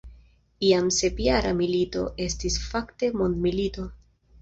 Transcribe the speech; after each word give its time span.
Jam 0.67 0.87
sepjara 1.01 1.53
milito 1.61 2.07
estis 2.27 2.59
fakte 2.67 3.15
mondmilito. 3.23 3.91